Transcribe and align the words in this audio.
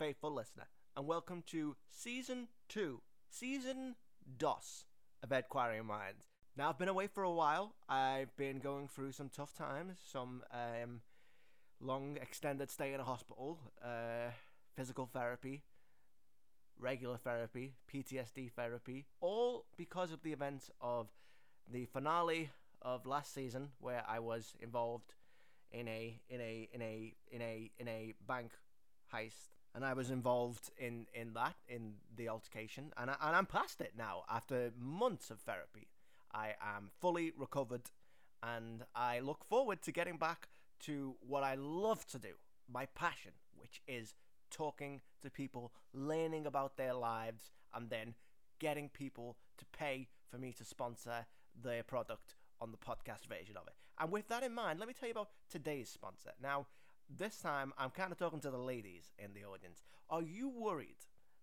faithful 0.00 0.32
listener, 0.32 0.66
and 0.96 1.06
welcome 1.06 1.44
to 1.46 1.76
season 1.90 2.48
two, 2.70 3.02
season 3.28 3.96
DOS 4.38 4.86
of 5.22 5.30
Acquiring 5.30 5.84
Minds. 5.84 6.24
Now, 6.56 6.70
I've 6.70 6.78
been 6.78 6.88
away 6.88 7.06
for 7.06 7.22
a 7.22 7.30
while. 7.30 7.74
I've 7.86 8.34
been 8.38 8.60
going 8.60 8.88
through 8.88 9.12
some 9.12 9.28
tough 9.28 9.52
times, 9.52 9.98
some 10.10 10.42
um, 10.54 11.02
long 11.82 12.16
extended 12.16 12.70
stay 12.70 12.94
in 12.94 13.00
a 13.00 13.04
hospital, 13.04 13.58
uh, 13.84 14.30
physical 14.74 15.04
therapy, 15.04 15.64
regular 16.78 17.18
therapy, 17.18 17.74
PTSD 17.92 18.52
therapy, 18.52 19.04
all 19.20 19.66
because 19.76 20.12
of 20.12 20.22
the 20.22 20.32
events 20.32 20.70
of 20.80 21.08
the 21.70 21.84
finale 21.84 22.48
of 22.80 23.04
last 23.04 23.34
season, 23.34 23.68
where 23.80 24.02
I 24.08 24.18
was 24.20 24.54
involved 24.60 25.12
in 25.70 25.86
a 25.88 26.18
in 26.30 26.40
a 26.40 26.70
in 26.72 26.80
a 26.80 27.14
in 27.30 27.42
a 27.42 27.70
in 27.78 27.86
a 27.86 28.14
bank 28.26 28.52
heist, 29.12 29.59
and 29.74 29.84
I 29.84 29.92
was 29.92 30.10
involved 30.10 30.70
in 30.78 31.06
in 31.14 31.34
that 31.34 31.56
in 31.68 31.94
the 32.16 32.28
altercation, 32.28 32.92
and 32.96 33.10
I, 33.10 33.16
and 33.22 33.36
I'm 33.36 33.46
past 33.46 33.80
it 33.80 33.92
now 33.96 34.24
after 34.28 34.72
months 34.78 35.30
of 35.30 35.40
therapy. 35.40 35.88
I 36.32 36.54
am 36.62 36.90
fully 37.00 37.32
recovered, 37.36 37.90
and 38.42 38.84
I 38.94 39.20
look 39.20 39.44
forward 39.44 39.82
to 39.82 39.92
getting 39.92 40.16
back 40.16 40.48
to 40.80 41.16
what 41.26 41.42
I 41.42 41.54
love 41.56 42.06
to 42.08 42.18
do, 42.18 42.34
my 42.72 42.86
passion, 42.86 43.32
which 43.56 43.80
is 43.86 44.14
talking 44.50 45.00
to 45.22 45.30
people, 45.30 45.72
learning 45.92 46.46
about 46.46 46.76
their 46.76 46.94
lives, 46.94 47.50
and 47.74 47.90
then 47.90 48.14
getting 48.58 48.88
people 48.88 49.36
to 49.58 49.64
pay 49.66 50.08
for 50.30 50.38
me 50.38 50.52
to 50.52 50.64
sponsor 50.64 51.26
their 51.60 51.82
product 51.82 52.34
on 52.60 52.70
the 52.70 52.78
podcast 52.78 53.26
version 53.26 53.56
of 53.56 53.66
it. 53.66 53.74
And 53.98 54.10
with 54.10 54.28
that 54.28 54.42
in 54.42 54.54
mind, 54.54 54.78
let 54.78 54.88
me 54.88 54.94
tell 54.94 55.08
you 55.08 55.12
about 55.12 55.30
today's 55.50 55.88
sponsor. 55.88 56.30
Now, 56.42 56.66
this 57.18 57.38
time 57.38 57.72
I'm 57.78 57.90
kind 57.90 58.12
of 58.12 58.18
talking 58.18 58.40
to 58.40 58.50
the 58.50 58.58
ladies 58.58 59.12
in 59.18 59.34
the 59.34 59.44
audience. 59.44 59.82
Are 60.08 60.22
you 60.22 60.48
worried 60.48 60.96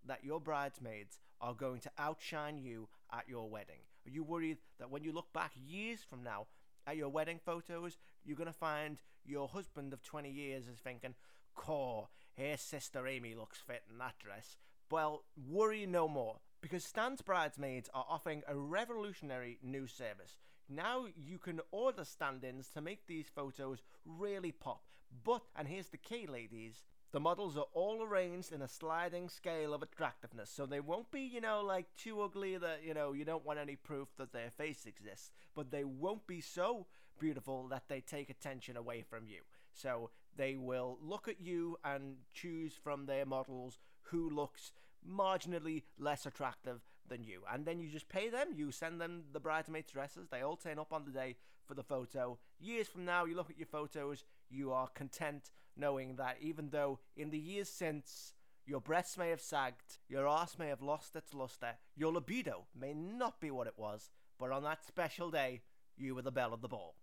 that 0.05 0.23
your 0.23 0.39
bridesmaids 0.39 1.19
are 1.41 1.53
going 1.53 1.81
to 1.81 1.91
outshine 1.97 2.57
you 2.57 2.87
at 3.11 3.27
your 3.27 3.49
wedding? 3.49 3.81
Are 4.05 4.09
you 4.11 4.23
worried 4.23 4.57
that 4.79 4.89
when 4.89 5.03
you 5.03 5.11
look 5.11 5.31
back 5.33 5.51
years 5.55 5.99
from 6.07 6.23
now 6.23 6.47
at 6.85 6.97
your 6.97 7.09
wedding 7.09 7.39
photos, 7.43 7.97
you're 8.23 8.37
going 8.37 8.47
to 8.47 8.53
find 8.53 8.97
your 9.25 9.47
husband 9.47 9.93
of 9.93 10.01
20 10.03 10.29
years 10.29 10.67
is 10.67 10.79
thinking, 10.79 11.15
Core, 11.55 12.07
her 12.37 12.55
sister 12.55 13.07
Amy 13.07 13.35
looks 13.35 13.59
fit 13.59 13.83
in 13.91 13.97
that 13.97 14.17
dress. 14.19 14.55
Well, 14.89 15.23
worry 15.49 15.85
no 15.85 16.07
more 16.07 16.37
because 16.61 16.83
Stan's 16.83 17.21
Bridesmaids 17.21 17.89
are 17.93 18.05
offering 18.07 18.43
a 18.47 18.55
revolutionary 18.55 19.59
new 19.61 19.87
service. 19.87 20.37
Now 20.69 21.05
you 21.15 21.37
can 21.37 21.61
order 21.71 22.03
stand 22.03 22.43
ins 22.43 22.69
to 22.69 22.81
make 22.81 23.07
these 23.07 23.27
photos 23.33 23.81
really 24.05 24.51
pop. 24.51 24.81
But, 25.23 25.43
and 25.55 25.67
here's 25.67 25.87
the 25.87 25.97
key, 25.97 26.27
ladies, 26.27 26.83
the 27.11 27.19
models 27.19 27.57
are 27.57 27.67
all 27.73 28.03
arranged 28.03 28.51
in 28.51 28.61
a 28.61 28.67
sliding 28.67 29.29
scale 29.29 29.73
of 29.73 29.81
attractiveness, 29.81 30.49
so 30.49 30.65
they 30.65 30.81
won't 30.81 31.09
be, 31.11 31.21
you 31.21 31.39
know, 31.39 31.61
like 31.61 31.85
too 31.95 32.21
ugly 32.21 32.57
that, 32.57 32.83
you 32.85 32.93
know, 32.93 33.13
you 33.13 33.23
don't 33.23 33.45
want 33.45 33.59
any 33.59 33.77
proof 33.77 34.09
that 34.17 34.33
their 34.33 34.51
face 34.51 34.85
exists, 34.85 35.31
but 35.55 35.71
they 35.71 35.85
won't 35.85 36.27
be 36.27 36.41
so 36.41 36.87
beautiful 37.17 37.67
that 37.69 37.83
they 37.87 38.01
take 38.01 38.29
attention 38.29 38.75
away 38.75 39.01
from 39.09 39.25
you. 39.25 39.39
So 39.71 40.09
they 40.35 40.57
will 40.57 40.97
look 41.01 41.27
at 41.27 41.39
you 41.39 41.77
and 41.83 42.17
choose 42.33 42.73
from 42.73 43.05
their 43.05 43.25
models 43.25 43.79
who 44.03 44.29
looks 44.29 44.71
marginally 45.09 45.83
less 45.97 46.25
attractive 46.25 46.81
than 47.09 47.23
you. 47.23 47.41
And 47.51 47.65
then 47.65 47.79
you 47.79 47.89
just 47.89 48.09
pay 48.09 48.29
them, 48.29 48.47
you 48.55 48.71
send 48.71 48.99
them 48.99 49.23
the 49.33 49.39
bridesmaids' 49.39 49.91
dresses, 49.91 50.27
they 50.29 50.41
all 50.41 50.55
turn 50.55 50.79
up 50.79 50.93
on 50.93 51.05
the 51.05 51.11
day 51.11 51.35
for 51.65 51.73
the 51.73 51.83
photo. 51.83 52.37
Years 52.59 52.87
from 52.87 53.05
now, 53.05 53.25
you 53.25 53.35
look 53.35 53.49
at 53.49 53.57
your 53.57 53.67
photos, 53.67 54.23
you 54.49 54.71
are 54.71 54.87
content 54.87 55.51
knowing 55.75 56.15
that 56.15 56.37
even 56.41 56.69
though 56.69 56.99
in 57.15 57.29
the 57.29 57.37
years 57.37 57.69
since 57.69 58.33
your 58.65 58.81
breasts 58.81 59.17
may 59.17 59.29
have 59.29 59.41
sagged, 59.41 59.99
your 60.09 60.27
arse 60.27 60.57
may 60.57 60.67
have 60.67 60.81
lost 60.81 61.15
its 61.15 61.33
luster, 61.33 61.73
your 61.95 62.11
libido 62.11 62.65
may 62.79 62.93
not 62.93 63.39
be 63.39 63.51
what 63.51 63.67
it 63.67 63.77
was, 63.77 64.09
but 64.39 64.51
on 64.51 64.63
that 64.63 64.85
special 64.85 65.31
day, 65.31 65.61
you 65.97 66.15
were 66.15 66.21
the 66.21 66.31
belle 66.31 66.53
of 66.53 66.61
the 66.61 66.67
ball. 66.67 66.95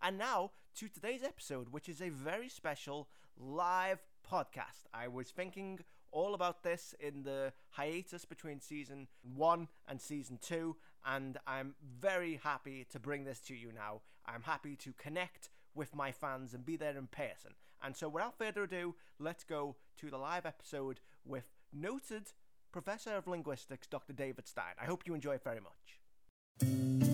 And 0.00 0.18
now 0.18 0.50
to 0.76 0.88
today's 0.88 1.22
episode, 1.22 1.68
which 1.70 1.88
is 1.88 2.00
a 2.00 2.08
very 2.08 2.48
special 2.48 3.08
live 3.38 4.02
podcast. 4.28 4.86
I 4.92 5.08
was 5.08 5.28
thinking 5.28 5.80
all 6.12 6.34
about 6.34 6.62
this 6.62 6.94
in 7.00 7.22
the 7.22 7.52
hiatus 7.70 8.24
between 8.24 8.60
season 8.60 9.08
one 9.34 9.68
and 9.88 10.00
season 10.00 10.38
two, 10.40 10.76
and 11.04 11.38
I'm 11.46 11.74
very 12.00 12.40
happy 12.42 12.86
to 12.90 13.00
bring 13.00 13.24
this 13.24 13.40
to 13.40 13.54
you 13.54 13.72
now. 13.72 14.02
I'm 14.26 14.42
happy 14.42 14.76
to 14.76 14.92
connect 14.92 15.50
with 15.74 15.94
my 15.94 16.12
fans 16.12 16.54
and 16.54 16.64
be 16.64 16.76
there 16.76 16.96
in 16.96 17.06
person. 17.08 17.52
And 17.82 17.96
so, 17.96 18.08
without 18.08 18.38
further 18.38 18.62
ado, 18.62 18.94
let's 19.18 19.42
go 19.42 19.76
to 19.98 20.10
the 20.10 20.18
live 20.18 20.46
episode 20.46 21.00
with 21.24 21.50
noted 21.72 22.32
Professor 22.70 23.16
of 23.16 23.26
Linguistics, 23.26 23.86
Dr. 23.86 24.12
David 24.12 24.46
Stein. 24.46 24.74
I 24.80 24.84
hope 24.84 25.02
you 25.06 25.14
enjoy 25.14 25.34
it 25.34 25.44
very 25.44 25.60
much. 25.60 27.11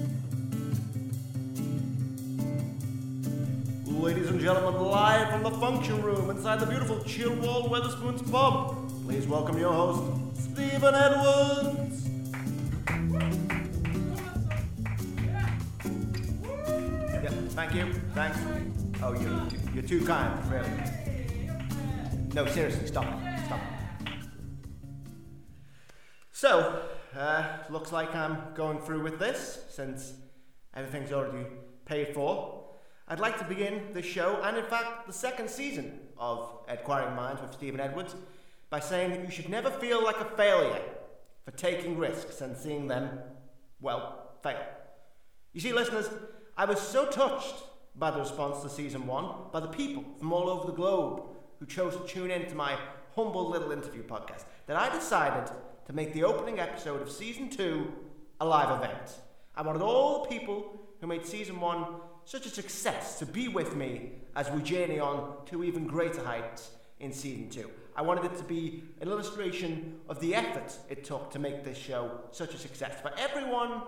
Ladies 3.99 4.29
and 4.29 4.41
gentlemen, 4.41 4.81
live 4.81 5.29
from 5.29 5.43
the 5.43 5.51
function 5.51 6.01
room 6.03 6.31
inside 6.31 6.61
the 6.61 6.67
beautiful 6.67 6.99
Chillwall 6.99 7.69
Wetherspoons 7.69 8.31
pub, 8.31 8.89
please 9.05 9.27
welcome 9.27 9.59
your 9.59 9.73
host, 9.73 10.41
Stephen 10.41 10.95
Edwards. 10.95 12.09
Yeah, 17.11 17.31
thank 17.51 17.75
you. 17.75 17.93
Thanks. 18.15 18.39
Oh, 19.03 19.15
you're, 19.15 19.75
you're 19.75 19.83
too 19.83 20.07
kind, 20.07 20.49
really. 20.49 20.71
No, 22.35 22.47
seriously, 22.47 22.87
stop. 22.87 23.05
Stop. 23.47 23.61
So, 26.31 26.83
uh, 27.17 27.49
looks 27.69 27.91
like 27.91 28.15
I'm 28.15 28.55
going 28.55 28.79
through 28.79 29.03
with 29.03 29.19
this 29.19 29.65
since 29.71 30.13
everything's 30.77 31.11
already 31.11 31.47
paid 31.85 32.15
for. 32.15 32.58
I'd 33.11 33.21
like 33.21 33.39
to 33.39 33.45
begin 33.45 33.95
this 33.95 34.05
show, 34.05 34.39
and 34.43 34.55
in 34.59 34.65
fact, 34.67 35.07
the 35.07 35.15
second 35.15 35.49
season 35.49 35.99
of 36.19 36.51
Acquiring 36.69 37.17
Minds 37.17 37.41
with 37.41 37.55
Stephen 37.55 37.81
Edwards, 37.81 38.15
by 38.69 38.81
saying 38.81 39.11
that 39.13 39.25
you 39.25 39.31
should 39.31 39.49
never 39.49 39.71
feel 39.71 40.05
like 40.05 40.21
a 40.21 40.27
failure 40.37 40.83
for 41.47 41.53
taking 41.53 41.97
risks 41.97 42.43
and 42.43 42.55
seeing 42.55 42.87
them, 42.87 43.19
well, 43.81 44.33
fail. 44.43 44.61
You 45.55 45.61
see, 45.63 45.73
listeners, 45.73 46.11
I 46.55 46.67
was 46.67 46.79
so 46.81 47.07
touched 47.07 47.55
by 47.97 48.11
the 48.11 48.19
response 48.19 48.63
to 48.63 48.69
season 48.69 49.07
one, 49.07 49.31
by 49.55 49.61
the 49.61 49.69
people 49.69 50.05
from 50.19 50.31
all 50.35 50.51
over 50.51 50.67
the 50.67 50.77
globe 50.77 51.23
who 51.59 51.65
chose 51.65 51.97
to 51.97 52.07
tune 52.07 52.31
in 52.31 52.47
to 52.49 52.55
my 52.55 52.77
humble 53.15 53.49
little 53.49 53.73
interview 53.73 54.03
podcast, 54.03 54.45
that 54.67 54.77
I 54.77 54.95
decided 54.95 55.51
to 55.87 55.93
make 55.95 56.13
the 56.13 56.25
opening 56.25 56.61
episode 56.61 57.01
of 57.01 57.11
season 57.11 57.49
two 57.49 57.91
a 58.39 58.45
live 58.45 58.83
event. 58.83 59.15
I 59.57 59.63
wanted 59.63 59.81
all 59.81 60.25
the 60.25 60.29
people 60.29 60.79
who 61.01 61.07
made 61.07 61.25
season 61.25 61.59
one 61.59 61.87
such 62.29 62.45
a 62.45 62.51
success 62.51 63.19
to 63.19 63.25
be 63.25 63.49
with 63.49 63.75
me 63.75 64.11
as 64.37 64.51
we 64.51 64.61
journey 64.61 65.01
on 65.01 65.35
to 65.47 65.65
even 65.65 65.87
greater 65.87 66.23
heights 66.23 66.73
in 67.01 67.11
season 67.11 67.49
two. 67.49 67.71
I 67.97 68.03
wanted 68.03 68.27
it 68.27 68.37
to 68.37 68.45
be 68.45 68.85
an 69.01 69.09
illustration 69.09 69.95
of 70.11 70.21
the 70.21 70.35
effort 70.35 70.77
it 70.91 71.05
took 71.05 71.31
to 71.31 71.39
make 71.39 71.65
this 71.65 71.79
show 71.79 72.21
such 72.33 72.53
a 72.53 72.59
success 72.59 73.01
for 73.01 73.13
everyone 73.17 73.81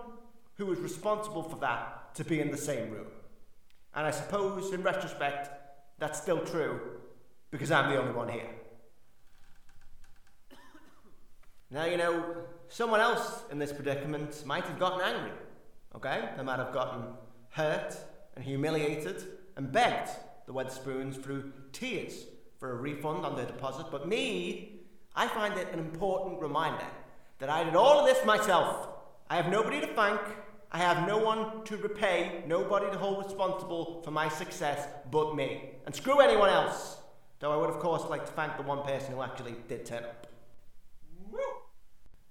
who 0.57 0.65
was 0.65 0.79
responsible 0.79 1.43
for 1.43 1.57
that 1.57 2.15
to 2.15 2.23
be 2.23 2.39
in 2.39 2.49
the 2.49 2.57
same 2.57 2.89
room. 2.89 3.05
And 3.93 4.07
I 4.07 4.11
suppose, 4.11 4.73
in 4.73 4.81
retrospect, 4.81 5.51
that's 5.99 6.19
still 6.19 6.39
true 6.39 6.79
because 7.51 7.69
I'm 7.69 7.91
the 7.91 7.99
only 7.99 8.13
one 8.13 8.29
here. 8.29 8.49
Now, 11.69 11.85
you 11.85 11.97
know, 11.97 12.37
someone 12.69 13.01
else 13.01 13.43
in 13.51 13.59
this 13.59 13.71
predicament 13.71 14.43
might 14.47 14.63
have 14.63 14.79
gotten 14.79 15.01
angry, 15.01 15.37
okay? 15.95 16.29
They 16.35 16.41
might 16.41 16.57
have 16.57 16.73
gotten 16.73 17.03
hurt 17.51 17.95
and 18.35 18.43
humiliated 18.43 19.23
and 19.57 19.71
begged 19.71 20.09
the 20.45 20.53
Wetherspoons 20.53 21.21
through 21.21 21.51
tears 21.71 22.25
for 22.59 22.71
a 22.71 22.75
refund 22.75 23.25
on 23.25 23.35
their 23.35 23.45
deposit. 23.45 23.87
But 23.91 24.07
me, 24.07 24.81
I 25.15 25.27
find 25.27 25.57
it 25.57 25.67
an 25.73 25.79
important 25.79 26.41
reminder 26.41 26.85
that 27.39 27.49
I 27.49 27.63
did 27.63 27.75
all 27.75 27.99
of 27.99 28.05
this 28.05 28.23
myself. 28.25 28.87
I 29.29 29.35
have 29.35 29.49
nobody 29.49 29.81
to 29.81 29.87
thank. 29.87 30.21
I 30.71 30.77
have 30.77 31.05
no 31.05 31.17
one 31.17 31.65
to 31.65 31.75
repay, 31.77 32.43
nobody 32.47 32.89
to 32.91 32.97
hold 32.97 33.25
responsible 33.25 34.01
for 34.03 34.11
my 34.11 34.29
success 34.29 34.87
but 35.09 35.35
me. 35.35 35.71
And 35.85 35.93
screw 35.93 36.21
anyone 36.21 36.49
else. 36.49 36.97
Though 37.39 37.51
I 37.51 37.57
would, 37.57 37.71
of 37.71 37.79
course, 37.79 38.03
like 38.09 38.25
to 38.25 38.31
thank 38.31 38.55
the 38.55 38.63
one 38.63 38.83
person 38.83 39.15
who 39.15 39.21
actually 39.21 39.55
did 39.67 39.85
turn 39.85 40.03
up. 40.03 40.27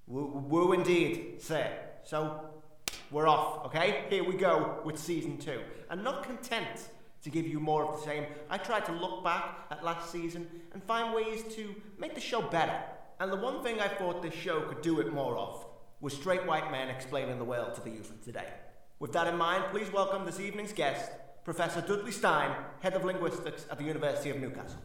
Woo, 0.07 0.45
woo 0.49 0.73
indeed, 0.73 1.41
sir. 1.41 1.71
So 2.05 2.60
we're 3.11 3.27
off, 3.27 3.67
okay? 3.67 4.05
Here 4.09 4.25
we 4.25 4.35
go 4.35 4.79
with 4.85 4.99
season 4.99 5.39
two. 5.39 5.61
And 5.91 6.05
not 6.05 6.23
content 6.23 6.89
to 7.23 7.31
give 7.31 7.47
you 7.47 7.61
more 7.61 7.85
of 7.85 7.99
the 7.99 8.07
same, 8.07 8.27
I 8.49 8.59
tried 8.59 8.87
to 8.87 8.93
look 8.93 9.25
back 9.25 9.67
at 9.71 9.85
last 9.85 10.11
season 10.11 10.47
and 10.73 10.83
find 10.85 11.15
ways 11.15 11.43
to 11.55 11.75
make 11.99 12.15
the 12.15 12.21
show 12.21 12.41
better. 12.41 12.79
And 13.19 13.31
the 13.31 13.37
one 13.37 13.63
thing 13.63 13.81
I 13.81 13.89
thought 13.89 14.23
this 14.23 14.35
show 14.35 14.63
could 14.63 14.81
do 14.81 15.01
it 15.01 15.13
more 15.13 15.37
of 15.37 15.67
was 16.01 16.15
straight 16.15 16.47
white 16.47 16.71
men 16.71 16.89
explaining 16.89 17.39
the 17.39 17.45
world 17.45 17.75
to 17.75 17.81
the 17.83 17.91
youth 17.91 18.11
of 18.11 18.23
today. 18.25 18.47
With 18.99 19.13
that 19.13 19.27
in 19.27 19.37
mind, 19.37 19.65
please 19.71 19.93
welcome 19.93 20.25
this 20.25 20.41
evening's 20.41 20.73
guest, 20.73 21.11
Professor 21.45 21.81
Dudley 21.81 22.13
Stein, 22.13 22.55
Head 22.81 22.95
of 22.95 23.05
Linguistics 23.05 23.67
at 23.71 23.79
the 23.79 23.85
University 23.85 24.31
of 24.31 24.41
Newcastle. 24.41 24.79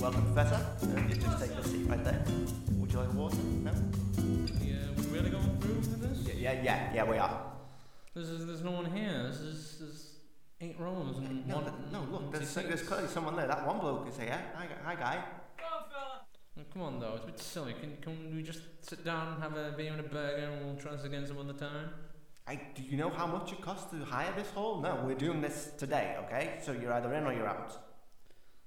welcome, 0.00 0.24
Professor. 0.32 0.54
Uh, 0.82 1.00
you 1.08 1.14
just 1.14 1.40
take 1.40 1.54
your 1.54 1.64
seat 1.64 1.86
right 1.88 2.02
there. 2.02 2.24
Would 2.72 2.92
you 2.92 2.98
like 2.98 3.14
water? 3.14 3.36
No? 3.62 3.72
Yeah, 4.60 4.74
really 5.12 5.30
going 5.30 5.58
through 5.60 5.74
with 5.74 6.00
this? 6.00 6.34
Yeah, 6.36 6.52
yeah, 6.52 6.62
yeah, 6.62 6.94
yeah 6.94 7.04
we 7.04 7.16
are. 7.18 7.52
There's, 8.14 8.46
there's 8.46 8.62
no 8.62 8.72
one 8.72 8.86
here. 8.86 9.24
This 9.28 9.40
is 9.40 9.76
there's 9.78 10.14
eight 10.60 10.76
rows 10.80 11.18
and 11.18 11.46
No, 11.46 11.56
one. 11.56 11.64
th- 11.64 11.74
no, 11.92 12.00
look, 12.10 12.22
empty 12.24 12.38
there's, 12.38 12.54
there's 12.54 12.82
clearly 12.82 13.08
someone 13.08 13.36
there. 13.36 13.46
That 13.46 13.66
one 13.66 13.78
bloke 13.78 14.08
is 14.08 14.18
here. 14.18 14.38
Hi, 14.54 14.66
hi 14.84 14.94
guy. 14.94 15.24
Oh, 16.60 16.62
come 16.72 16.82
on, 16.82 16.98
though. 16.98 17.14
It's 17.14 17.22
a 17.24 17.26
bit 17.28 17.38
silly. 17.38 17.74
Can, 17.80 17.96
can 18.02 18.34
we 18.34 18.42
just 18.42 18.62
sit 18.80 19.04
down 19.04 19.34
and 19.34 19.42
have 19.42 19.56
a 19.56 19.74
beer 19.76 19.92
and 19.92 20.00
a 20.00 20.08
burger 20.08 20.50
and 20.50 20.64
we'll 20.66 20.74
try 20.76 20.90
this 20.92 21.04
again 21.04 21.24
some 21.24 21.38
other 21.38 21.52
time? 21.52 21.90
I, 22.48 22.60
do 22.74 22.82
you 22.82 22.96
know 22.96 23.10
how 23.10 23.26
much 23.26 23.52
it 23.52 23.60
costs 23.60 23.90
to 23.92 24.04
hire 24.04 24.32
this 24.36 24.50
hall? 24.50 24.80
No, 24.80 25.02
we're 25.06 25.14
doing 25.14 25.40
this 25.40 25.70
today, 25.78 26.16
okay? 26.24 26.58
So 26.64 26.72
you're 26.72 26.92
either 26.94 27.12
in 27.14 27.24
or 27.24 27.32
you're 27.32 27.46
out. 27.46 27.76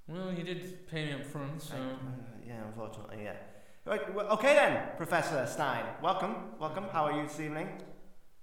Well, 0.08 0.32
you 0.32 0.44
did 0.44 0.88
pay 0.88 1.06
me 1.08 1.14
up 1.14 1.26
front, 1.26 1.62
so. 1.62 1.76
I- 1.76 1.80
uh, 1.80 1.94
yeah, 2.48 2.64
unfortunately, 2.68 3.24
yeah. 3.24 3.34
Right, 3.84 4.14
well, 4.14 4.28
okay 4.28 4.54
then, 4.54 4.80
Professor 4.96 5.44
Stein. 5.48 5.84
Welcome, 6.04 6.36
welcome. 6.60 6.84
How 6.92 7.06
are 7.06 7.14
you 7.14 7.24
this 7.24 7.40
evening? 7.40 7.68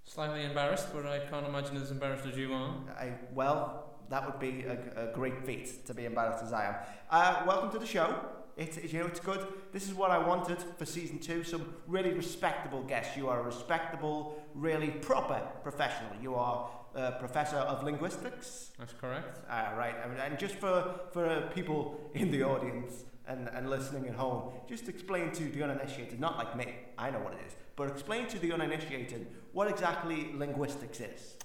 Slightly 0.03 0.43
embarrassed, 0.43 0.87
but 0.93 1.05
I 1.05 1.19
can't 1.19 1.47
imagine 1.47 1.77
as 1.77 1.91
embarrassed 1.91 2.25
as 2.25 2.37
you 2.37 2.51
are. 2.51 2.75
I, 2.99 3.13
well, 3.33 3.95
that 4.09 4.25
would 4.25 4.37
be 4.37 4.65
a, 4.65 5.11
a 5.11 5.13
great 5.13 5.45
feat 5.45 5.85
to 5.85 5.93
be 5.93 6.03
embarrassed 6.03 6.43
as 6.43 6.51
I 6.51 6.65
am. 6.65 6.75
Uh, 7.09 7.43
welcome 7.47 7.71
to 7.71 7.79
the 7.79 7.85
show. 7.85 8.19
It's, 8.57 8.75
it's, 8.75 8.91
you 8.91 8.99
know, 8.99 9.05
it's 9.05 9.21
good. 9.21 9.47
This 9.71 9.87
is 9.87 9.93
what 9.93 10.11
I 10.11 10.17
wanted 10.17 10.57
for 10.77 10.85
season 10.85 11.19
two. 11.19 11.45
Some 11.45 11.73
really 11.87 12.11
respectable 12.11 12.83
guests. 12.83 13.15
You 13.15 13.29
are 13.29 13.39
a 13.39 13.43
respectable, 13.43 14.43
really 14.53 14.89
proper 14.89 15.41
professional. 15.63 16.11
You 16.21 16.35
are 16.35 16.69
a 16.95 17.13
professor 17.13 17.55
of 17.55 17.85
linguistics. 17.85 18.71
That's 18.77 18.91
correct. 18.91 19.39
Uh, 19.49 19.69
right, 19.77 19.95
and, 20.03 20.19
and 20.19 20.37
just 20.37 20.55
for, 20.55 20.99
for 21.13 21.49
people 21.55 22.11
in 22.13 22.29
the 22.29 22.43
audience 22.43 23.05
and, 23.29 23.47
and 23.53 23.69
listening 23.69 24.07
at 24.07 24.15
home, 24.15 24.51
just 24.67 24.89
explain 24.89 25.31
to 25.31 25.43
the 25.43 25.63
uninitiated, 25.63 26.19
not 26.19 26.37
like 26.37 26.55
me, 26.57 26.75
I 26.97 27.11
know 27.11 27.19
what 27.19 27.33
it 27.33 27.39
is, 27.47 27.55
but 27.75 27.89
explain 27.89 28.27
to 28.27 28.39
the 28.39 28.51
uninitiated 28.51 29.27
what 29.53 29.69
exactly 29.69 30.31
linguistics 30.35 30.99
is. 30.99 31.35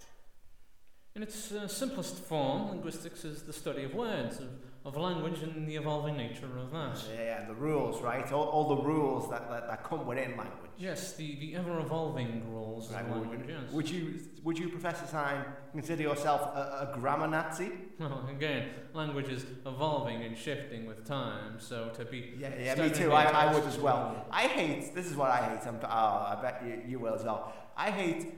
In 1.14 1.22
its 1.22 1.52
uh, 1.52 1.68
simplest 1.68 2.16
form, 2.16 2.70
linguistics 2.70 3.24
is 3.24 3.42
the 3.42 3.52
study 3.52 3.84
of 3.84 3.94
words, 3.94 4.38
of, 4.38 4.48
of 4.84 4.96
language, 4.98 5.42
and 5.42 5.66
the 5.66 5.76
evolving 5.76 6.16
nature 6.16 6.58
of 6.58 6.70
that. 6.70 7.02
Yeah, 7.16 7.40
and 7.40 7.48
the 7.48 7.54
rules, 7.54 8.02
right? 8.02 8.30
All, 8.32 8.44
all 8.44 8.76
the 8.76 8.82
rules 8.82 9.30
that, 9.30 9.48
that, 9.48 9.66
that 9.66 9.82
come 9.82 10.04
within 10.06 10.36
language. 10.36 10.70
Yes, 10.76 11.14
the, 11.14 11.36
the 11.36 11.56
ever 11.56 11.78
evolving 11.80 12.42
rules 12.52 12.92
Right, 12.92 13.04
of 13.04 13.26
would, 13.26 13.44
yes. 13.48 13.72
would 13.72 13.88
you, 13.88 14.20
would 14.42 14.58
you, 14.58 14.68
Professor 14.68 15.06
Stein, 15.06 15.44
consider 15.72 16.02
yourself 16.02 16.42
a, 16.54 16.90
a 16.90 16.98
grammar 16.98 17.28
Nazi? 17.28 17.70
Well, 17.96 18.28
again, 18.28 18.70
language 18.92 19.28
is 19.28 19.46
evolving 19.64 20.24
and 20.24 20.36
shifting 20.36 20.84
with 20.84 21.06
time, 21.06 21.60
so 21.60 21.90
to 21.94 22.04
be. 22.04 22.32
Yeah, 22.36 22.50
yeah, 22.58 22.74
me 22.74 22.90
too. 22.90 23.12
I, 23.12 23.24
I 23.26 23.54
would 23.54 23.62
as 23.64 23.78
well. 23.78 24.16
Mm. 24.16 24.24
I 24.32 24.42
hate. 24.48 24.96
This 24.96 25.06
is 25.06 25.14
what 25.16 25.30
I 25.30 25.36
hate. 25.48 25.64
I'm, 25.64 25.78
oh, 25.84 25.86
I 25.86 26.38
bet 26.42 26.60
you, 26.66 26.82
you 26.84 26.98
will 26.98 27.14
as 27.14 27.22
well. 27.22 27.52
I 27.76 27.92
hate 27.92 28.34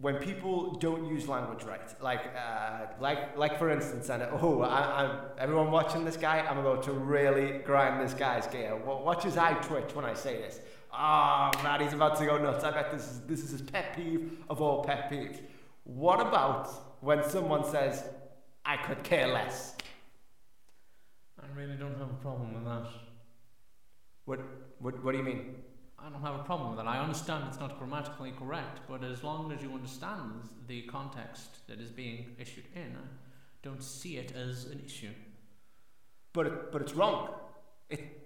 when 0.00 0.16
people 0.16 0.74
don't 0.76 1.06
use 1.06 1.28
language 1.28 1.62
right. 1.64 1.80
Like, 2.02 2.22
uh, 2.36 2.86
like, 3.00 3.36
like 3.36 3.58
for 3.58 3.70
instance, 3.70 4.08
and 4.08 4.22
oh, 4.22 4.62
I, 4.62 5.04
I'm, 5.04 5.18
everyone 5.38 5.70
watching 5.70 6.04
this 6.04 6.16
guy, 6.16 6.40
I'm 6.40 6.58
about 6.58 6.82
to 6.84 6.92
really 6.92 7.58
grind 7.58 8.00
this 8.00 8.14
guy's 8.14 8.46
gear. 8.46 8.76
Watch 8.76 9.24
his 9.24 9.36
eye 9.36 9.54
twitch 9.62 9.94
when 9.94 10.04
I 10.04 10.14
say 10.14 10.36
this. 10.38 10.60
Oh 10.92 11.50
man, 11.62 11.80
he's 11.80 11.92
about 11.92 12.18
to 12.18 12.26
go 12.26 12.38
nuts. 12.38 12.64
I 12.64 12.70
bet 12.70 12.90
this 12.90 13.02
is 13.02 13.20
this 13.20 13.44
is 13.44 13.50
his 13.50 13.62
pet 13.62 13.94
peeve 13.94 14.38
of 14.48 14.60
all 14.60 14.82
pet 14.82 15.10
peeves. 15.10 15.38
What 15.84 16.20
about 16.20 16.68
when 17.00 17.22
someone 17.28 17.64
says, 17.64 18.02
"I 18.64 18.76
could 18.76 19.04
care 19.04 19.28
less"? 19.28 19.76
I 21.40 21.46
really 21.58 21.76
don't 21.76 21.96
have 21.96 22.10
a 22.10 22.20
problem 22.22 22.54
with 22.54 22.64
that. 22.64 22.86
What, 24.24 24.40
what, 24.78 25.02
what 25.04 25.12
do 25.12 25.18
you 25.18 25.24
mean? 25.24 25.56
I 26.04 26.08
don't 26.08 26.22
have 26.22 26.40
a 26.40 26.44
problem 26.44 26.70
with 26.70 26.78
that. 26.78 26.88
I 26.88 26.98
understand 26.98 27.44
it's 27.48 27.60
not 27.60 27.78
grammatically 27.78 28.32
correct, 28.38 28.80
but 28.88 29.04
as 29.04 29.22
long 29.22 29.52
as 29.52 29.62
you 29.62 29.72
understand 29.72 30.48
the 30.66 30.82
context 30.82 31.66
that 31.68 31.80
is 31.80 31.90
being 31.90 32.36
issued 32.38 32.64
in, 32.74 32.96
I 32.96 33.06
don't 33.62 33.82
see 33.82 34.16
it 34.16 34.32
as 34.32 34.64
an 34.66 34.82
issue. 34.84 35.10
but 36.32 36.46
it, 36.46 36.72
but 36.72 36.80
it's 36.82 36.94
wrong. 36.94 37.34
It 37.88 38.20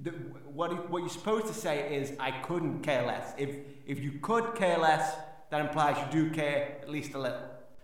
the, 0.00 0.10
what 0.10 0.72
it, 0.72 0.90
what 0.90 1.00
you're 1.00 1.08
supposed 1.08 1.46
to 1.46 1.54
say 1.54 1.96
is 1.96 2.12
I 2.20 2.30
couldn't 2.30 2.82
care 2.82 3.04
less. 3.06 3.32
If 3.36 3.50
if 3.86 4.00
you 4.00 4.12
could 4.22 4.54
care 4.54 4.78
less, 4.78 5.16
that 5.50 5.60
implies 5.60 5.96
you 5.98 6.24
do 6.24 6.30
care 6.30 6.78
at 6.82 6.88
least 6.88 7.14
a 7.14 7.18
little. 7.18 7.42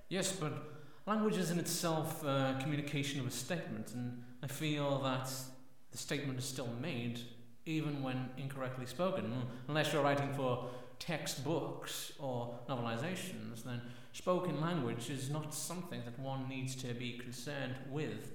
Yes, 0.09 0.33
but 0.33 0.53
language 1.07 1.37
is 1.37 1.51
in 1.51 1.59
itself 1.59 2.25
uh, 2.25 2.59
communication 2.61 3.21
of 3.21 3.27
a 3.27 3.31
statement, 3.31 3.93
and 3.95 4.23
I 4.43 4.47
feel 4.47 5.01
that 5.01 5.31
the 5.91 5.99
statement 5.99 6.39
is 6.39 6.45
still 6.45 6.69
made 6.81 7.21
even 7.67 8.03
when 8.03 8.31
incorrectly 8.37 8.87
spoken. 8.87 9.33
Unless 9.69 9.93
you're 9.93 10.03
writing 10.03 10.33
for 10.35 10.69
textbooks 10.99 12.13
or 12.19 12.59
novelizations, 12.69 13.65
then 13.65 13.81
spoken 14.13 14.61
language 14.61 15.11
is 15.11 15.31
not 15.31 15.55
something 15.55 16.03
that 16.05 16.19
one 16.19 16.49
needs 16.49 16.75
to 16.77 16.95
be 16.95 17.19
concerned 17.19 17.75
with. 17.91 18.33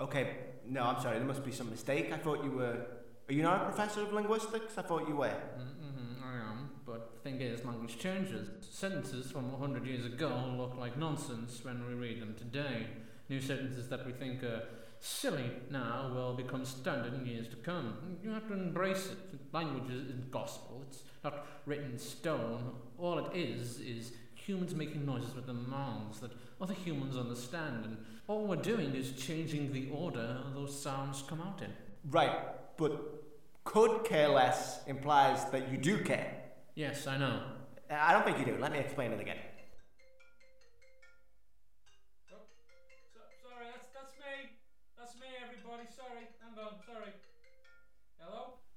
Okay, 0.00 0.36
no, 0.66 0.82
I'm 0.82 1.00
sorry. 1.00 1.18
There 1.18 1.26
must 1.26 1.44
be 1.44 1.52
some 1.52 1.70
mistake. 1.70 2.12
I 2.12 2.16
thought 2.16 2.42
you 2.42 2.50
were. 2.50 2.86
Are 3.28 3.32
you 3.32 3.42
not 3.42 3.62
a 3.62 3.64
professor 3.64 4.02
of 4.02 4.12
linguistics? 4.12 4.76
I 4.76 4.82
thought 4.82 5.08
you 5.08 5.16
were. 5.16 5.28
Mm-hmm, 5.28 6.24
I 6.24 6.50
am, 6.50 6.70
but 6.84 7.12
the 7.14 7.20
thing 7.20 7.40
is, 7.40 7.64
language 7.64 7.98
changes. 7.98 8.50
Sentences 8.68 9.30
from 9.30 9.52
100 9.52 9.86
years 9.86 10.04
ago 10.04 10.54
look 10.58 10.76
like 10.78 10.98
nonsense 10.98 11.64
when 11.64 11.86
we 11.86 11.94
read 11.94 12.20
them 12.20 12.34
today. 12.36 12.88
New 13.28 13.40
sentences 13.40 13.88
that 13.88 14.04
we 14.04 14.12
think 14.12 14.42
are 14.42 14.64
silly 15.04 15.50
now 15.70 16.10
will 16.14 16.32
become 16.34 16.64
standard 16.64 17.12
in 17.12 17.26
years 17.26 17.46
to 17.48 17.56
come. 17.56 17.94
You 18.22 18.30
have 18.30 18.48
to 18.48 18.54
embrace 18.54 19.10
it. 19.12 19.18
Language 19.52 19.90
isn't 19.90 20.30
gospel, 20.30 20.82
it's 20.88 21.02
not 21.22 21.46
written 21.66 21.92
in 21.92 21.98
stone. 21.98 22.72
All 22.98 23.18
it 23.18 23.36
is 23.36 23.78
is 23.80 24.12
humans 24.34 24.74
making 24.74 25.04
noises 25.04 25.34
with 25.34 25.46
their 25.46 25.54
mouths 25.54 26.20
that 26.20 26.30
other 26.60 26.74
humans 26.74 27.16
understand, 27.16 27.84
and 27.84 27.96
all 28.28 28.46
we're 28.46 28.56
doing 28.56 28.94
is 28.94 29.12
changing 29.12 29.72
the 29.72 29.90
order 29.90 30.38
those 30.54 30.78
sounds 30.78 31.22
come 31.28 31.40
out 31.40 31.60
in. 31.62 31.70
Right, 32.10 32.36
but 32.76 33.22
could 33.64 34.04
care 34.04 34.28
less 34.28 34.80
implies 34.86 35.44
that 35.50 35.70
you 35.70 35.76
do 35.76 35.98
care. 36.02 36.34
Yes, 36.74 37.06
I 37.06 37.18
know. 37.18 37.42
I 37.90 38.12
don't 38.12 38.24
think 38.24 38.38
you 38.38 38.44
do. 38.44 38.56
Let 38.58 38.72
me 38.72 38.78
explain 38.78 39.12
it 39.12 39.20
again. 39.20 39.38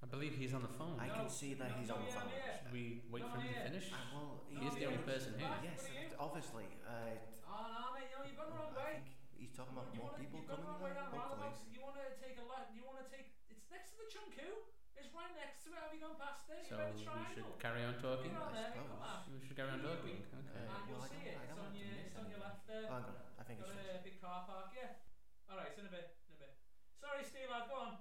I 0.08 0.10
believe 0.16 0.40
he's 0.40 0.56
on 0.56 0.64
the 0.64 0.72
phone. 0.80 0.96
I 1.04 1.12
can 1.12 1.28
see 1.28 1.52
that 1.60 1.68
no, 1.68 1.76
he's 1.84 1.92
on 1.92 2.00
the 2.08 2.12
phone. 2.16 2.32
yeah. 2.32 2.64
Should 2.64 2.72
we 2.72 3.04
wait 3.12 3.28
No, 3.28 3.36
for 3.36 3.44
him 3.44 3.52
yeah. 3.52 3.60
to 3.60 3.70
finish? 3.76 3.88
Uh, 3.92 4.00
well, 4.16 4.48
He 4.48 4.56
he 4.56 4.66
is 4.72 4.76
the 4.80 4.86
only 4.88 5.04
person 5.04 5.36
here. 5.36 5.52
Yes, 5.68 5.84
What 5.84 5.92
are 5.92 6.00
you? 6.00 6.16
obviously. 6.24 6.68
Uh, 6.88 7.20
Oh 7.48 7.68
no, 7.68 7.84
mate, 7.96 8.08
you've 8.12 8.40
gone 8.40 8.52
the 8.52 8.60
wrong 8.60 8.72
I 8.72 8.80
way. 8.80 8.94
think 9.04 9.20
he's 9.36 9.52
talking 9.52 9.76
about 9.76 9.92
You 9.92 10.00
more 10.00 10.12
wanna, 10.16 10.24
people 10.24 10.40
coming 10.48 10.64
the 10.64 10.72
wrong 10.72 10.84
there. 10.84 11.12
Hopefully. 11.12 11.52
You 11.76 11.80
want 11.84 11.96
to 12.00 12.08
take 12.24 12.36
a 12.40 12.46
left. 12.48 12.70
You 12.72 12.84
want 12.88 13.00
to 13.04 13.08
take. 13.12 13.28
It's 13.52 13.68
next 13.68 13.96
to 13.96 14.04
the 14.04 14.08
Chunku. 14.08 14.48
It's 14.96 15.12
right 15.12 15.34
next 15.36 15.64
to 15.68 15.76
it. 15.76 15.80
Have 15.84 15.92
you 15.92 16.02
gone 16.04 16.16
past 16.20 16.48
it? 16.56 16.64
So 16.72 16.76
you 16.76 17.08
read 17.08 17.36
the 17.36 17.44
we 17.44 17.52
should 17.52 17.60
carry 17.60 17.84
on 17.84 17.96
talking. 18.00 18.32
I 18.32 18.40
there, 18.52 18.72
mate, 18.72 18.80
come 18.80 18.88
suppose. 18.96 19.28
We 19.28 19.40
should 19.44 19.58
carry 19.60 19.72
on 19.76 19.82
talking. 19.84 20.18
Okay. 20.24 20.56
Uh, 20.56 20.72
and 20.72 20.84
you'll 20.88 21.04
I 21.04 21.08
see 21.12 21.22
it. 21.28 21.36
It's 21.36 21.52
on 21.60 21.72
your. 21.76 21.92
It's 22.08 22.18
on 22.18 22.26
your 22.32 22.42
left 22.44 22.64
there. 22.68 22.86
Hang 22.88 23.04
on. 23.12 23.16
I 23.38 23.44
think 23.48 23.58
Got 23.60 23.76
it's 23.76 23.92
a 23.92 24.04
big 24.08 24.18
car 24.24 24.40
park, 24.48 24.72
yeah. 24.72 25.04
Alright, 25.52 25.72
it's 25.76 25.80
in 25.80 25.88
a 25.88 25.94
bit, 25.94 26.08
in 26.28 26.36
a 26.36 26.40
bit. 26.42 26.52
Sorry, 27.00 27.24
Steve, 27.24 27.48
lad, 27.48 27.70
go 27.72 27.76
on. 27.80 27.94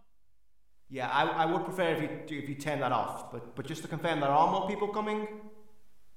Yeah, 0.88 1.10
I, 1.10 1.42
I 1.42 1.46
would 1.50 1.64
prefer 1.66 1.98
if 1.98 2.30
you 2.30 2.38
if 2.38 2.48
you 2.48 2.54
turn 2.54 2.78
that 2.78 2.92
off. 2.92 3.32
But 3.32 3.56
but 3.58 3.66
just 3.66 3.82
to 3.82 3.88
confirm, 3.88 4.20
there 4.20 4.30
are 4.30 4.50
more 4.50 4.70
people 4.70 4.86
coming. 4.88 5.26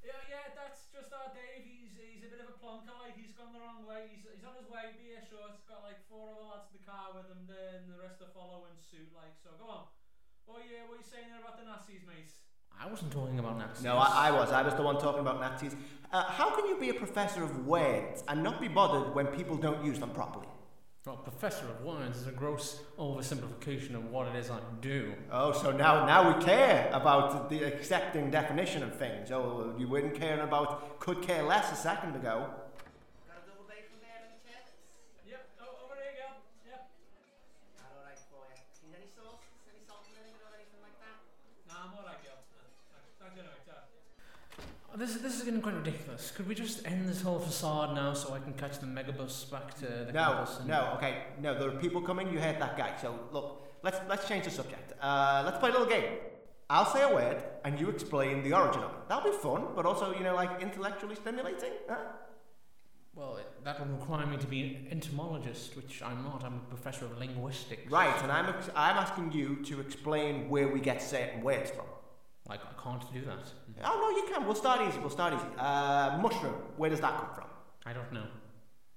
Yeah, 0.06 0.22
yeah, 0.30 0.54
that's 0.54 0.94
just 0.94 1.10
our 1.10 1.34
Dave. 1.34 1.66
He's 1.66 1.98
he's 1.98 2.22
a 2.22 2.30
bit 2.30 2.38
of 2.38 2.54
a 2.54 2.58
plonker, 2.62 2.94
like 3.02 3.18
he's 3.18 3.34
gone 3.34 3.50
the 3.50 3.62
wrong 3.66 3.82
way. 3.90 4.14
He's, 4.14 4.30
he's 4.30 4.46
on 4.46 4.54
his 4.62 4.70
way, 4.70 4.94
be 5.02 5.18
assured. 5.18 5.58
He's 5.58 5.66
got 5.66 5.82
like 5.82 5.98
four 6.06 6.38
other 6.38 6.46
lads 6.54 6.70
in 6.70 6.78
the 6.78 6.86
car 6.86 7.18
with 7.18 7.34
him 7.34 7.50
then 7.50 7.90
the 7.90 7.98
rest 7.98 8.22
are 8.22 8.30
following 8.30 8.78
suit, 8.78 9.10
like. 9.18 9.34
So 9.42 9.58
go 9.58 9.66
on. 9.74 9.84
What 10.46 10.62
you 10.62 10.86
what 10.86 11.02
you 11.02 11.08
saying 11.10 11.34
there 11.34 11.42
about 11.42 11.58
the 11.58 11.66
Nazis, 11.66 12.06
mate? 12.06 12.30
I 12.78 12.86
wasn't 12.86 13.10
talking 13.10 13.42
about 13.42 13.58
Nazis. 13.58 13.82
No, 13.82 13.98
I, 13.98 14.30
I 14.30 14.32
was. 14.32 14.54
I 14.54 14.62
was 14.62 14.78
the 14.78 14.86
one 14.86 15.02
talking 15.02 15.26
about 15.26 15.42
Nazis. 15.42 15.74
Uh, 16.14 16.24
how 16.30 16.54
can 16.54 16.70
you 16.70 16.78
be 16.78 16.90
a 16.90 16.94
professor 16.94 17.44
of 17.44 17.66
words 17.66 18.24
and 18.30 18.46
not 18.46 18.62
be 18.62 18.70
bothered 18.70 19.14
when 19.18 19.28
people 19.34 19.58
don't 19.58 19.84
use 19.84 20.00
them 20.00 20.12
properly? 20.12 20.48
Well, 21.10 21.18
Professor 21.18 21.66
of 21.66 21.82
wines 21.82 22.18
is 22.18 22.28
a 22.28 22.32
gross 22.32 22.82
oversimplification 23.00 23.96
of 23.96 24.12
what 24.12 24.28
it 24.28 24.36
is 24.36 24.52
I 24.52 24.60
do. 24.80 25.16
Oh, 25.32 25.52
so 25.52 25.72
now 25.72 26.06
now 26.06 26.38
we 26.38 26.46
care 26.46 26.88
about 26.94 27.50
the 27.50 27.64
accepting 27.64 28.30
definition 28.30 28.84
of 28.84 28.94
things. 28.96 29.32
Oh, 29.32 29.74
you 29.80 29.88
weren't 29.88 30.14
caring 30.14 30.42
about 30.42 31.00
could 31.00 31.24
care 31.24 31.42
less 31.42 31.72
a 31.72 31.76
second 31.76 32.14
ago. 32.16 32.54
Got 33.26 33.42
a 33.42 33.50
double 33.50 33.66
bacon 33.66 33.98
there 34.06 34.22
in 34.22 34.38
the 34.38 34.42
chips. 34.46 34.70
Yep, 35.26 35.50
oh, 35.66 35.90
over 35.90 35.98
here, 35.98 36.14
girl. 36.14 36.38
Yep. 36.70 36.82
All 37.82 38.06
right 38.06 38.22
for 38.30 38.46
you. 38.54 38.62
Need 38.86 39.02
any 39.02 39.10
sauce? 39.10 39.42
Any 39.66 39.82
salt 39.90 40.06
and 40.06 40.14
vinegar 40.14 40.46
or 40.46 40.62
anything 40.62 40.78
like 40.86 40.94
that? 41.02 41.26
Nah, 41.66 41.90
I'm 41.90 41.98
alright, 41.98 42.22
girl. 42.22 42.38
Nah, 42.38 42.70
thanks. 42.94 43.18
Thanks 43.18 43.34
anyway, 43.34 43.66
ta. 43.66 43.90
This, 45.00 45.14
this 45.16 45.38
is 45.38 45.44
getting 45.44 45.62
quite 45.62 45.76
ridiculous. 45.76 46.32
Could 46.32 46.46
we 46.46 46.54
just 46.54 46.86
end 46.86 47.08
this 47.08 47.22
whole 47.22 47.40
facade 47.40 47.96
now 47.96 48.14
so 48.14 48.34
I 48.34 48.40
can 48.40 48.52
catch 48.52 48.80
the 48.80 48.86
megabus 48.86 49.50
back 49.50 49.74
to 49.76 49.86
the 49.86 50.12
No, 50.12 50.26
campus? 50.34 50.60
no, 50.68 50.92
okay, 50.98 51.14
no. 51.42 51.58
There 51.58 51.70
are 51.70 51.80
people 51.80 52.02
coming. 52.02 52.30
You 52.34 52.40
heard 52.40 52.60
that 52.60 52.76
guy. 52.78 52.92
So 53.02 53.18
look, 53.32 53.66
let's 53.82 53.98
let's 54.10 54.28
change 54.28 54.44
the 54.44 54.52
subject. 54.52 54.92
Uh, 55.02 55.44
let's 55.46 55.58
play 55.58 55.70
a 55.70 55.72
little 55.72 55.88
game. 55.88 56.18
I'll 56.70 56.86
say 56.94 57.02
a 57.10 57.14
word, 57.16 57.42
and 57.64 57.80
you 57.80 57.90
explain 57.90 58.44
the 58.44 58.52
origin 58.52 58.84
of 58.84 58.92
it. 58.92 59.08
That'll 59.08 59.32
be 59.32 59.38
fun, 59.38 59.68
but 59.74 59.86
also 59.86 60.14
you 60.14 60.24
know 60.26 60.36
like 60.36 60.62
intellectually 60.62 61.16
stimulating. 61.16 61.72
Huh? 61.88 61.96
Well, 63.16 63.38
it, 63.38 63.48
that 63.64 63.80
will 63.80 63.96
require 63.96 64.26
me 64.26 64.36
to 64.36 64.48
be 64.48 64.62
an 64.64 64.88
entomologist, 64.92 65.78
which 65.78 66.02
I'm 66.04 66.26
not. 66.26 66.44
I'm 66.44 66.56
a 66.56 66.70
professor 66.76 67.06
of 67.06 67.18
linguistics. 67.18 67.90
Right, 67.90 68.22
and 68.22 68.34
I'm 68.34 68.48
ex- 68.54 68.70
I'm 68.76 68.98
asking 68.98 69.32
you 69.32 69.64
to 69.64 69.80
explain 69.80 70.50
where 70.50 70.68
we 70.68 70.82
get 70.82 71.02
certain 71.02 71.42
words 71.42 71.72
from. 71.72 71.86
Like, 72.50 72.62
I 72.66 72.84
can't 72.84 73.14
do 73.14 73.22
that. 73.26 73.46
Oh 73.86 74.00
no, 74.02 74.10
you 74.18 74.34
can. 74.34 74.46
We'll 74.46 74.56
start 74.56 74.82
easy. 74.88 75.00
We'll 75.00 75.12
start 75.12 75.34
easy. 75.36 75.46
Uh, 75.58 76.18
mushroom. 76.20 76.56
Where 76.78 76.90
does 76.90 77.00
that 77.00 77.16
come 77.16 77.30
from? 77.36 77.48
I 77.86 77.94
don't 77.94 78.12
know. 78.12 78.26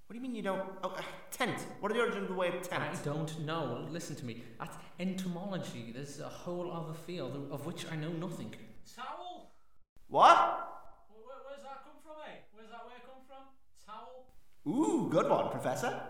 What 0.06 0.14
do 0.14 0.14
you 0.14 0.22
mean 0.22 0.34
you 0.34 0.42
don't? 0.42 0.62
Oh, 0.82 0.90
uh, 0.90 1.02
tent. 1.30 1.58
What 1.80 1.92
are 1.92 1.94
the 1.94 2.00
origins 2.00 2.22
of 2.22 2.28
the 2.28 2.34
word 2.34 2.62
tent? 2.62 2.82
I 2.82 2.94
don't 3.04 3.38
know. 3.40 3.86
Listen 3.90 4.16
to 4.16 4.24
me. 4.24 4.42
That's 4.58 4.76
entomology. 4.98 5.92
There's 5.94 6.20
a 6.20 6.28
whole 6.28 6.72
other 6.72 6.94
field 6.94 7.48
of 7.50 7.66
which 7.66 7.84
I 7.92 7.96
know 7.96 8.10
nothing. 8.10 8.54
Towel? 8.96 9.52
What? 10.08 10.36
Where, 11.08 11.24
where, 11.24 11.36
where's 11.46 11.62
that 11.62 11.84
come 11.84 12.00
from, 12.02 12.16
eh? 12.26 12.36
Where's 12.54 12.70
that 12.70 12.84
word 12.84 13.02
come 13.06 13.22
from? 13.26 13.44
Towel? 13.86 14.26
Ooh, 14.66 15.08
good 15.10 15.28
one, 15.28 15.50
Professor. 15.50 16.00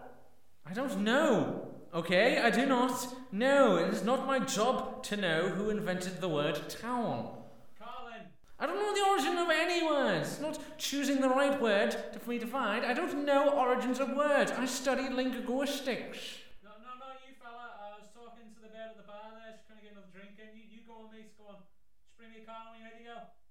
I 0.65 0.75
don't 0.75 1.01
know. 1.01 1.72
Okay, 1.93 2.41
I 2.41 2.49
do 2.49 2.65
not 2.65 2.97
know. 3.33 3.77
It 3.77 3.93
is 3.93 4.03
not 4.03 4.27
my 4.27 4.39
job 4.39 5.03
to 5.05 5.17
know 5.17 5.51
who 5.51 5.69
invented 5.69 6.23
the 6.23 6.29
word 6.29 6.57
towel. 6.71 7.53
Carlin? 7.77 8.33
I 8.59 8.65
don't 8.65 8.81
know 8.81 8.95
the 8.97 9.11
origin 9.11 9.37
of 9.37 9.51
any 9.53 9.85
words. 9.85 10.41
Not 10.41 10.57
choosing 10.79 11.21
the 11.21 11.29
right 11.29 11.61
word 11.61 11.91
to, 12.15 12.19
for 12.19 12.31
me 12.31 12.39
to 12.39 12.47
find. 12.47 12.87
I 12.87 12.95
don't 12.95 13.27
know 13.27 13.51
origins 13.51 14.01
of 14.01 14.17
words. 14.17 14.53
I 14.53 14.65
study 14.65 15.13
linguistics. 15.13 16.41
No, 16.65 16.71
no, 16.81 16.97
no, 16.97 17.13
you 17.29 17.37
fella. 17.37 17.77
I 17.77 18.01
was 18.01 18.09
talking 18.17 18.49
to 18.57 18.61
the 18.65 18.73
bird 18.73 18.97
at 18.97 18.97
the 18.97 19.05
bar 19.05 19.37
there. 19.37 19.53
She's 19.53 19.69
trying 19.69 19.81
to 19.81 19.85
get 19.85 19.93
another 19.93 20.09
drink 20.17 20.41
in. 20.41 20.57
You, 20.57 20.65
you 20.73 20.89
go 20.89 21.05
on, 21.05 21.13
mate. 21.13 21.37
Go 21.37 21.53
on. 21.53 21.61
Just 21.61 22.17
bring 22.17 22.33
me 22.33 22.41
a 22.41 22.49
car 22.49 22.73
when 22.73 22.81
you're 22.81 22.89
ready 22.89 23.05
to 23.05 23.21
go. 23.21 23.42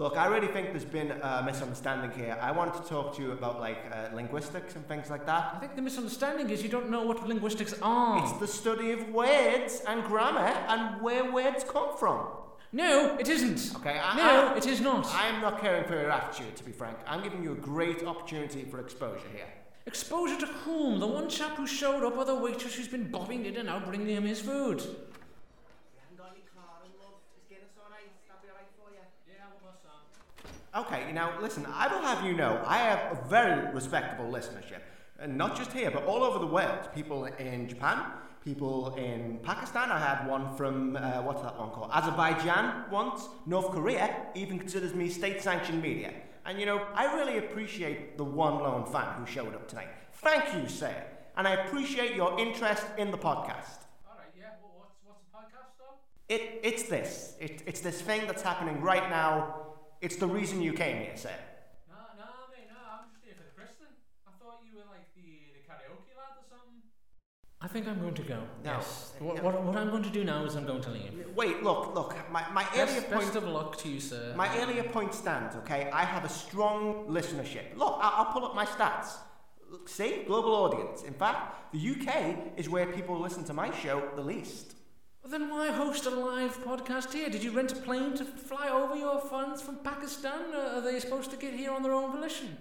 Look, 0.00 0.16
I 0.16 0.28
really 0.28 0.46
think 0.46 0.70
there's 0.70 0.82
been 0.82 1.10
a 1.10 1.42
misunderstanding 1.44 2.10
here. 2.12 2.34
I 2.40 2.52
wanted 2.52 2.82
to 2.82 2.88
talk 2.88 3.14
to 3.16 3.22
you 3.22 3.32
about 3.32 3.60
like 3.60 3.76
uh, 3.92 4.08
linguistics 4.14 4.74
and 4.74 4.88
things 4.88 5.10
like 5.10 5.26
that. 5.26 5.52
I 5.54 5.58
think 5.58 5.76
the 5.76 5.82
misunderstanding 5.82 6.48
is 6.48 6.62
you 6.62 6.70
don't 6.70 6.88
know 6.88 7.02
what 7.02 7.28
linguistics 7.28 7.74
are. 7.82 8.22
It's 8.24 8.32
the 8.38 8.46
study 8.46 8.92
of 8.92 9.10
words 9.10 9.82
and 9.86 10.02
grammar 10.04 10.56
and 10.68 11.02
where 11.02 11.30
words 11.30 11.64
come 11.64 11.98
from. 11.98 12.28
No, 12.72 13.18
it 13.20 13.28
isn't. 13.28 13.76
Okay, 13.76 14.00
I, 14.02 14.16
No, 14.16 14.54
I, 14.54 14.56
it 14.56 14.66
is 14.66 14.80
not. 14.80 15.06
I'm 15.12 15.42
not 15.42 15.60
caring 15.60 15.84
for 15.84 16.00
your 16.00 16.10
attitude, 16.10 16.56
to 16.56 16.64
be 16.64 16.72
frank. 16.72 16.96
I'm 17.06 17.22
giving 17.22 17.42
you 17.42 17.52
a 17.52 17.56
great 17.56 18.02
opportunity 18.02 18.64
for 18.64 18.80
exposure 18.80 19.28
here. 19.34 19.52
Exposure 19.84 20.40
to 20.40 20.46
whom? 20.46 20.98
The 20.98 21.06
one 21.06 21.28
chap 21.28 21.58
who 21.58 21.66
showed 21.66 22.04
up 22.04 22.16
or 22.16 22.24
the 22.24 22.36
waitress 22.36 22.74
who's 22.74 22.88
been 22.88 23.10
bobbing 23.10 23.44
in 23.44 23.56
and 23.56 23.68
out 23.68 23.84
bringing 23.84 24.16
him 24.16 24.24
his 24.24 24.40
food? 24.40 24.80
Yeah, 29.26 29.46
well, 29.62 29.72
that's 29.72 29.82
Sam. 29.82 30.59
Okay, 30.76 31.10
now 31.12 31.32
listen, 31.40 31.66
I 31.66 31.88
will 31.88 32.00
have 32.00 32.24
you 32.24 32.32
know, 32.32 32.62
I 32.64 32.78
have 32.78 33.18
a 33.18 33.28
very 33.28 33.74
respectable 33.74 34.30
listenership. 34.30 34.80
And 35.18 35.36
not 35.36 35.56
just 35.56 35.72
here, 35.72 35.90
but 35.90 36.04
all 36.04 36.22
over 36.22 36.38
the 36.38 36.46
world. 36.46 36.88
People 36.94 37.24
in 37.24 37.68
Japan, 37.68 38.04
people 38.44 38.94
in 38.94 39.40
Pakistan. 39.42 39.90
I 39.90 39.98
had 39.98 40.28
one 40.28 40.54
from, 40.56 40.96
uh, 40.96 41.22
what's 41.22 41.42
that 41.42 41.58
one 41.58 41.70
called? 41.70 41.90
Azerbaijan 41.92 42.84
once. 42.88 43.28
North 43.46 43.72
Korea 43.72 44.14
even 44.36 44.60
considers 44.60 44.94
me 44.94 45.08
state 45.08 45.42
sanctioned 45.42 45.82
media. 45.82 46.12
And 46.46 46.60
you 46.60 46.66
know, 46.66 46.86
I 46.94 47.14
really 47.16 47.38
appreciate 47.38 48.16
the 48.16 48.24
one 48.24 48.60
lone 48.60 48.86
fan 48.86 49.14
who 49.18 49.26
showed 49.26 49.54
up 49.54 49.66
tonight. 49.68 49.88
Thank 50.14 50.54
you, 50.54 50.68
sir. 50.68 50.94
And 51.36 51.48
I 51.48 51.54
appreciate 51.54 52.14
your 52.14 52.38
interest 52.38 52.84
in 52.96 53.10
the 53.10 53.18
podcast. 53.18 53.86
Alright, 54.08 54.32
yeah. 54.38 54.52
Well, 54.62 54.72
what's, 54.78 54.94
what's 55.04 55.20
the 55.20 55.36
podcast, 55.36 55.72
though? 55.78 56.34
It, 56.34 56.60
it's 56.62 56.84
this. 56.84 57.34
It, 57.40 57.64
it's 57.66 57.80
this 57.80 58.00
thing 58.00 58.26
that's 58.28 58.42
happening 58.42 58.80
right 58.80 59.10
now. 59.10 59.66
It's 60.00 60.16
the 60.16 60.26
reason 60.26 60.62
you 60.62 60.72
came 60.72 60.96
here, 60.96 61.16
sir. 61.16 61.30
Nah, 61.88 61.94
nah, 62.16 62.48
mate, 62.50 62.68
nah. 62.72 63.00
I'm 63.04 63.10
just 63.12 63.22
here 63.24 63.34
for 63.36 63.44
the 63.44 63.50
christening. 63.54 63.92
I 64.26 64.30
thought 64.40 64.60
you 64.64 64.78
were 64.78 64.88
like 64.90 65.12
the, 65.14 65.52
the 65.52 65.60
karaoke 65.68 66.16
lad 66.16 66.40
or 66.40 66.46
something. 66.48 66.80
I 67.60 67.68
think 67.68 67.86
I'm 67.86 68.00
going 68.00 68.14
to 68.14 68.22
go. 68.22 68.38
No. 68.64 68.72
Yes. 68.72 69.12
What, 69.18 69.36
No. 69.36 69.42
what, 69.42 69.62
what 69.62 69.76
I'm 69.76 69.90
going 69.90 70.02
to 70.04 70.08
do 70.10 70.24
now 70.24 70.44
is 70.46 70.54
I'm 70.56 70.64
going 70.64 70.80
to 70.80 70.90
leave. 70.90 71.12
Wait, 71.36 71.62
look, 71.62 71.94
look. 71.94 72.16
My, 72.32 72.48
my 72.50 72.66
earlier 72.76 73.02
point. 73.02 73.10
best 73.20 73.36
of 73.36 73.44
luck 73.44 73.76
to 73.82 73.90
you, 73.90 74.00
sir. 74.00 74.32
My 74.36 74.48
earlier 74.58 74.84
point 74.84 75.12
stands, 75.14 75.54
okay? 75.56 75.90
I 75.92 76.04
have 76.04 76.24
a 76.24 76.30
strong 76.30 77.06
listenership. 77.08 77.76
Look, 77.76 77.98
I'll, 78.00 78.24
I'll 78.24 78.32
pull 78.32 78.46
up 78.46 78.54
my 78.54 78.64
stats. 78.64 79.16
Look, 79.70 79.86
See? 79.88 80.22
Global 80.26 80.54
audience. 80.54 81.02
In 81.02 81.12
fact, 81.14 81.72
the 81.72 81.78
UK 81.90 82.58
is 82.58 82.70
where 82.70 82.86
people 82.86 83.20
listen 83.20 83.44
to 83.44 83.52
my 83.52 83.70
show 83.76 84.08
the 84.16 84.22
least. 84.22 84.76
Then 85.28 85.50
why 85.50 85.70
host 85.70 86.06
a 86.06 86.10
live 86.10 86.58
podcast 86.64 87.12
here? 87.12 87.28
Did 87.28 87.44
you 87.44 87.52
rent 87.52 87.72
a 87.72 87.76
plane 87.76 88.14
to 88.14 88.24
fly 88.24 88.68
over 88.68 88.96
your 88.96 89.20
funds 89.20 89.60
from 89.62 89.76
Pakistan? 89.76 90.54
Or 90.54 90.78
are 90.78 90.80
they 90.80 90.98
supposed 90.98 91.30
to 91.30 91.36
get 91.36 91.54
here 91.54 91.70
on 91.70 91.82
their 91.82 91.92
own 91.92 92.10
volition? 92.10 92.56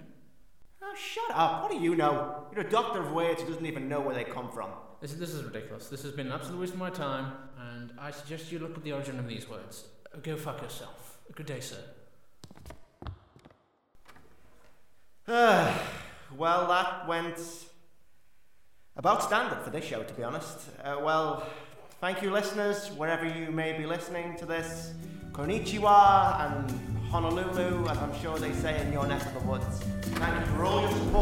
Oh, 0.81 0.93
shut 0.95 1.31
up. 1.31 1.63
What 1.63 1.71
do 1.71 1.77
you 1.79 1.95
know? 1.95 2.45
You're 2.53 2.65
a 2.65 2.69
doctor 2.69 3.01
of 3.01 3.11
words 3.11 3.41
who 3.41 3.47
doesn't 3.47 3.65
even 3.65 3.89
know 3.89 4.01
where 4.01 4.13
they 4.13 4.23
come 4.23 4.51
from. 4.51 4.69
This, 5.01 5.13
this 5.13 5.33
is 5.33 5.43
ridiculous. 5.43 5.87
This 5.87 6.03
has 6.03 6.11
been 6.11 6.27
an 6.27 6.33
absolute 6.33 6.59
waste 6.59 6.73
of 6.73 6.79
my 6.79 6.89
time, 6.89 7.31
and 7.73 7.91
I 7.97 8.11
suggest 8.11 8.51
you 8.51 8.59
look 8.59 8.75
at 8.77 8.83
the 8.83 8.91
origin 8.91 9.17
of 9.17 9.27
these 9.27 9.49
words. 9.49 9.85
Uh, 10.13 10.17
Go 10.21 10.35
fuck 10.35 10.61
yourself. 10.61 11.17
Good 11.35 11.45
day, 11.45 11.61
sir. 11.61 11.77
well, 16.37 16.67
that 16.67 17.07
went 17.07 17.39
about 18.97 19.23
standard 19.23 19.61
for 19.63 19.69
this 19.69 19.85
show, 19.85 20.03
to 20.03 20.13
be 20.13 20.23
honest. 20.23 20.69
Uh, 20.83 20.97
well, 21.01 21.47
thank 22.01 22.21
you, 22.21 22.31
listeners, 22.31 22.89
wherever 22.91 23.25
you 23.25 23.51
may 23.51 23.77
be 23.77 23.85
listening 23.85 24.35
to 24.37 24.45
this. 24.45 24.93
Konnichiwa 25.31 26.39
and 26.45 26.71
Honolulu, 27.09 27.87
as 27.87 27.97
I'm 27.97 28.19
sure 28.21 28.37
they 28.37 28.51
say 28.53 28.79
in 28.81 28.93
your 28.93 29.07
neck 29.07 29.25
of 29.25 29.33
the 29.33 29.39
woods. 29.39 29.79
Thank 30.01 30.45
you 30.45 30.53
for 30.53 30.65
all 30.65 30.81
your 30.81 30.91
support 30.91 31.18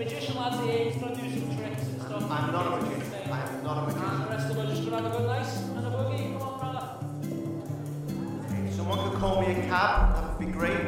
magician 0.00 0.34
here, 0.64 0.84
he's 0.84 0.96
going 0.96 1.14
to 1.14 1.20
do 1.20 1.28
some 1.30 1.56
tricks 1.58 1.82
and 1.82 2.00
stuff. 2.00 2.30
I'm 2.30 2.52
not 2.52 2.66
a 2.66 2.70
magician. 2.82 3.30
I 3.30 3.40
am 3.46 3.62
not 3.62 3.76
a 3.76 3.86
magician. 3.86 4.08
And 4.08 4.22
ah, 4.22 4.28
magician. 4.30 4.30
the 4.30 4.30
rest 4.30 4.50
of 4.50 4.58
us 4.58 4.68
just 4.70 4.82
gonna 4.88 5.02
have 5.02 5.12
a 5.12 5.16
good 5.18 5.26
night 5.26 5.46
and 5.76 5.86
a 5.86 5.90
boogie. 5.90 6.38
Come 6.38 6.48
on, 6.48 6.54
brother. 6.58 6.84
If 8.66 8.74
someone 8.74 9.10
could 9.10 9.18
call 9.18 9.42
me 9.42 9.52
a 9.52 9.54
cab, 9.68 10.14
that 10.14 10.38
would 10.38 10.46
be 10.46 10.52
great. 10.52 10.79